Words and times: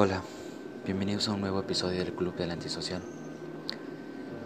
Hola, 0.00 0.22
bienvenidos 0.86 1.26
a 1.28 1.32
un 1.32 1.40
nuevo 1.40 1.58
episodio 1.58 1.98
del 1.98 2.14
Club 2.14 2.36
del 2.36 2.52
Antisocial. 2.52 3.02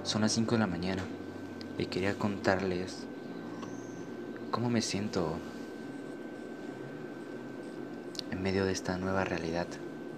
Son 0.02 0.22
las 0.22 0.32
5 0.32 0.54
de 0.54 0.58
la 0.58 0.66
mañana 0.66 1.04
y 1.76 1.84
quería 1.84 2.14
contarles 2.14 3.00
cómo 4.50 4.70
me 4.70 4.80
siento 4.80 5.36
en 8.30 8.42
medio 8.42 8.64
de 8.64 8.72
esta 8.72 8.96
nueva 8.96 9.24
realidad 9.24 9.66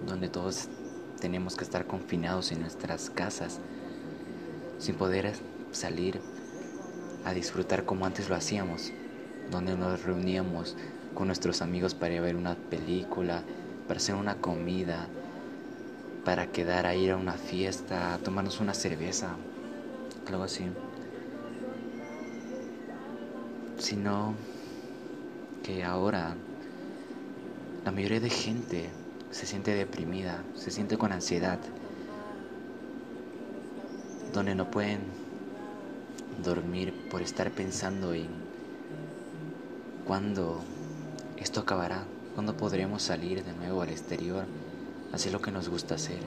donde 0.07 0.29
todos 0.29 0.69
tenemos 1.19 1.57
que 1.57 1.65
estar 1.65 1.85
confinados 1.85 2.53
en 2.53 2.61
nuestras 2.61 3.09
casas 3.09 3.59
sin 4.79 4.95
poder 4.95 5.33
salir 5.73 6.21
a 7.25 7.33
disfrutar 7.33 7.83
como 7.83 8.05
antes 8.05 8.29
lo 8.29 8.35
hacíamos, 8.35 8.93
donde 9.51 9.75
nos 9.75 10.01
reuníamos 10.01 10.77
con 11.13 11.27
nuestros 11.27 11.61
amigos 11.61 11.93
para 11.93 12.13
ir 12.13 12.19
a 12.19 12.23
ver 12.23 12.37
una 12.37 12.55
película, 12.55 13.43
para 13.85 13.97
hacer 13.97 14.15
una 14.15 14.35
comida, 14.35 15.09
para 16.25 16.47
quedar 16.47 16.87
a 16.87 16.95
ir 16.95 17.11
a 17.11 17.17
una 17.17 17.33
fiesta, 17.33 18.19
tomarnos 18.23 18.59
una 18.59 18.73
cerveza, 18.73 19.35
algo 20.27 20.43
así. 20.43 20.65
Sino 23.77 24.33
que 25.63 25.83
ahora 25.83 26.35
la 27.85 27.91
mayoría 27.91 28.19
de 28.19 28.31
gente 28.31 28.89
se 29.29 29.45
siente 29.45 29.75
deprimida, 29.75 30.43
se 30.55 30.71
siente 30.71 30.97
con 30.97 31.11
ansiedad, 31.11 31.59
donde 34.33 34.55
no 34.55 34.71
pueden 34.71 35.01
dormir 36.43 36.91
por 37.11 37.21
estar 37.21 37.51
pensando 37.51 38.15
en 38.15 38.29
cuándo 40.07 40.63
esto 41.37 41.59
acabará, 41.59 42.03
cuándo 42.33 42.57
podremos 42.57 43.03
salir 43.03 43.43
de 43.43 43.53
nuevo 43.53 43.83
al 43.83 43.89
exterior 43.89 44.45
hacer 45.13 45.31
lo 45.31 45.41
que 45.41 45.51
nos 45.51 45.69
gusta 45.69 45.95
hacer, 45.95 46.19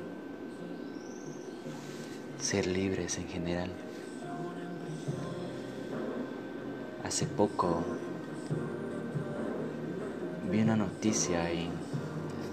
ser 2.40 2.66
libres 2.66 3.18
en 3.18 3.28
general. 3.28 3.70
Hace 7.04 7.26
poco 7.26 7.82
vi 10.50 10.60
una 10.60 10.76
noticia 10.76 11.50
en 11.50 11.70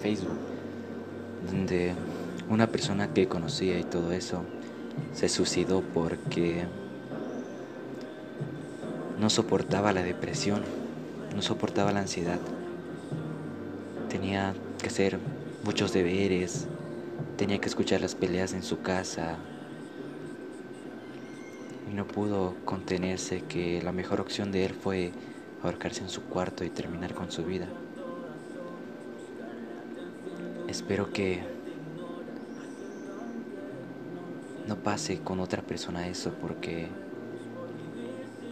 Facebook 0.02 0.38
donde 1.50 1.94
una 2.50 2.68
persona 2.68 3.14
que 3.14 3.28
conocía 3.28 3.80
y 3.80 3.84
todo 3.84 4.12
eso 4.12 4.44
se 5.14 5.30
suicidó 5.30 5.82
porque 5.82 6.66
no 9.20 9.30
soportaba 9.30 9.94
la 9.94 10.04
depresión, 10.04 10.62
no 11.36 11.42
soportaba 11.42 11.92
la 11.92 12.02
ansiedad. 12.02 12.40
Tenía 14.10 14.54
que 14.82 14.90
ser 14.90 15.20
muchos 15.66 15.92
deberes, 15.94 16.68
tenía 17.38 17.60
que 17.60 17.68
escuchar 17.68 18.00
las 18.00 18.14
peleas 18.14 18.54
en 18.54 18.62
su 18.62 18.82
casa. 18.84 19.36
Y 21.90 21.94
no 21.96 22.06
pudo 22.06 22.54
contenerse 22.66 23.42
que 23.42 23.82
la 23.82 23.92
mejor 23.92 24.22
opción 24.22 24.52
de 24.52 24.66
él 24.66 24.76
fue 24.76 25.12
ahorcarse 25.64 26.04
en 26.04 26.10
su 26.10 26.22
cuarto 26.22 26.64
y 26.64 26.70
terminar 26.70 27.16
con 27.16 27.32
su 27.32 27.44
vida. 27.44 27.68
Espero 30.68 31.12
que 31.12 31.42
no 34.68 34.76
pase 34.76 35.20
con 35.22 35.40
otra 35.40 35.64
persona 35.64 36.08
eso 36.08 36.32
porque 36.40 36.88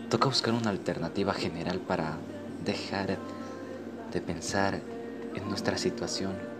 toca 0.09 0.25
buscar 0.25 0.56
una 0.56 0.72
alternativa 0.72 1.34
general 1.34 1.80
para 1.80 2.17
dejar 2.66 3.19
de 4.11 4.22
pensar 4.22 4.80
en 5.36 5.47
nuestra 5.47 5.78
situación 5.78 6.53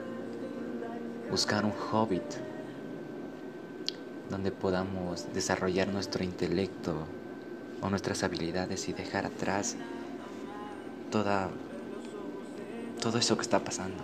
buscar 1.34 1.66
un 1.66 1.74
hobbit 1.92 2.22
donde 4.30 4.52
podamos 4.52 5.34
desarrollar 5.34 5.88
nuestro 5.88 6.24
intelecto 6.24 7.08
o 7.82 7.90
nuestras 7.90 8.22
habilidades 8.22 8.88
y 8.88 8.94
dejar 8.94 9.26
atrás 9.26 9.76
toda 11.10 11.50
todo 13.02 13.18
eso 13.18 13.36
que 13.36 13.42
está 13.42 13.64
pasando. 13.64 14.04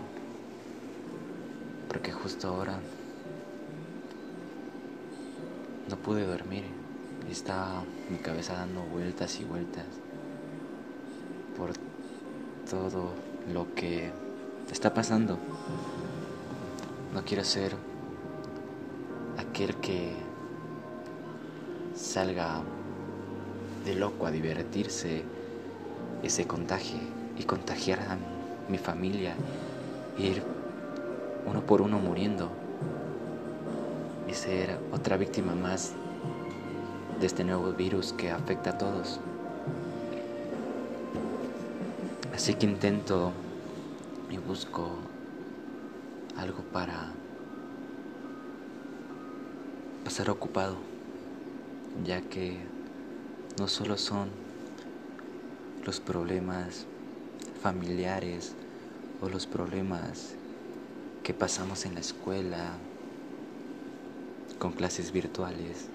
Porque 1.88 2.12
justo 2.12 2.48
ahora 2.48 2.80
no 5.88 5.98
pude 5.98 6.25
dormir 6.25 6.64
está 7.30 7.84
mi 8.09 8.18
cabeza 8.18 8.54
dando 8.54 8.81
vueltas 8.81 9.40
y 9.40 9.44
vueltas 9.44 9.86
por 11.56 11.74
todo 12.68 13.12
lo 13.54 13.72
que 13.75 14.12
está 14.72 14.92
pasando. 14.96 15.38
No 17.14 17.25
quiero 17.25 17.44
ser 17.44 17.75
aquel 19.38 19.75
que 19.78 20.14
salga 21.96 22.62
de 23.84 23.96
loco 23.96 24.25
a 24.25 24.31
divertirse 24.31 25.24
y 26.22 26.30
se 26.30 26.46
contagie 26.46 27.02
y 27.38 27.44
contagiar 27.44 28.00
a 28.02 28.18
mi 28.69 28.78
familia, 28.78 29.36
ir 30.18 30.44
uno 31.46 31.62
por 31.66 31.81
uno 31.81 31.98
muriendo 31.98 32.50
y 34.28 34.34
ser 34.34 34.78
otra 34.92 35.18
víctima 35.18 35.56
más 35.56 35.94
de 37.19 37.25
este 37.25 37.44
nuevo 37.44 37.72
virus 37.74 38.14
que 38.14 38.31
afecta 38.31 38.72
a 38.72 38.78
todos. 38.78 39.19
Así 42.34 42.53
que 42.53 42.66
intento 42.66 43.34
y 44.30 44.38
busco 44.38 45.00
algo 46.40 46.64
para 46.64 47.12
pasar 50.04 50.30
ocupado, 50.30 50.78
ya 52.06 52.22
que 52.22 52.58
no 53.58 53.68
solo 53.68 53.98
son 53.98 54.30
los 55.86 56.00
problemas 56.00 56.86
familiares 57.62 58.54
o 59.22 59.30
los 59.30 59.48
problemas 59.48 60.36
que 61.24 61.34
pasamos 61.34 61.86
en 61.86 61.96
la 61.96 62.00
escuela 62.00 62.78
con 64.58 64.72
clases 64.72 65.12
virtuales 65.12 65.88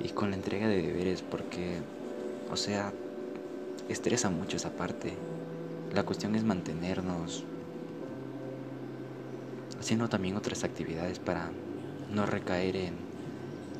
y 0.00 0.10
con 0.10 0.30
la 0.30 0.36
entrega 0.36 0.68
de 0.68 0.82
deberes 0.82 1.22
porque, 1.22 1.80
o 2.50 2.56
sea, 2.56 2.92
estresa 3.88 4.30
mucho 4.30 4.56
esa 4.56 4.70
parte. 4.70 5.14
La 5.92 6.04
cuestión 6.04 6.34
es 6.34 6.44
mantenernos 6.44 7.44
haciendo 9.82 10.08
también 10.08 10.36
otras 10.36 10.64
actividades 10.64 11.18
para 11.18 11.54
no 12.08 12.24
recaer 12.26 12.76
en 12.76 13.06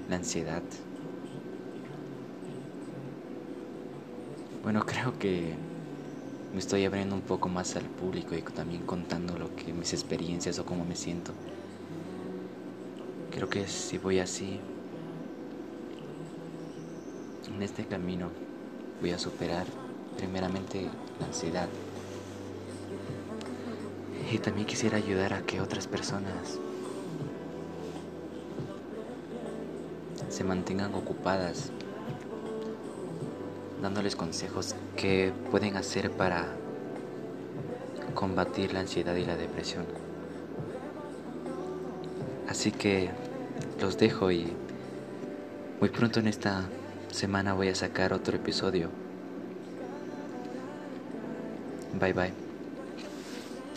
la 0.08 0.16
ansiedad. 0.16 0.64
Bueno, 4.62 4.82
creo 4.86 5.18
que 5.18 5.58
me 6.52 6.60
estoy 6.60 6.84
abriendo 6.84 7.14
un 7.14 7.22
poco 7.22 7.48
más 7.48 7.76
al 7.76 7.90
público 7.90 8.34
y 8.36 8.42
también 8.42 8.84
contando 8.84 9.36
lo 9.38 9.54
que 9.54 9.72
mis 9.74 9.92
experiencias 9.94 10.58
o 10.58 10.66
cómo 10.66 10.84
me 10.84 10.96
siento. 10.96 11.34
Creo 13.30 13.48
que 13.48 13.66
si 13.66 13.98
voy 13.98 14.18
así, 14.20 14.62
en 17.46 17.62
este 17.62 17.86
camino 17.86 18.32
voy 19.00 19.12
a 19.12 19.18
superar 19.18 19.66
primeramente 20.16 20.98
la 21.18 21.26
ansiedad 21.26 21.70
y 24.32 24.38
también 24.38 24.66
quisiera 24.66 24.96
ayudar 24.96 25.34
a 25.34 25.42
que 25.42 25.60
otras 25.60 25.86
personas 25.86 26.58
se 30.30 30.42
mantengan 30.42 30.94
ocupadas, 30.94 31.70
dándoles 33.82 34.16
consejos 34.16 34.74
que 34.96 35.32
pueden 35.50 35.76
hacer 35.76 36.10
para 36.10 36.46
combatir 38.14 38.72
la 38.72 38.80
ansiedad 38.80 39.14
y 39.16 39.26
la 39.26 39.36
depresión. 39.36 39.84
Así 42.48 42.72
que 42.72 43.10
los 43.80 43.98
dejo 43.98 44.32
y 44.32 44.50
muy 45.78 45.90
pronto 45.90 46.20
en 46.20 46.28
esta 46.28 46.62
semana 47.10 47.52
voy 47.52 47.68
a 47.68 47.74
sacar 47.74 48.14
otro 48.14 48.36
episodio. 48.36 48.88
Bye 52.00 52.14
bye. 52.14 52.51